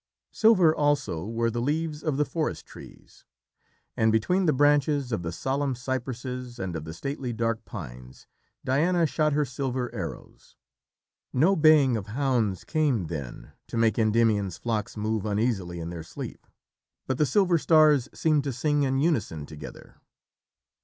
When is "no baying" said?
11.31-11.97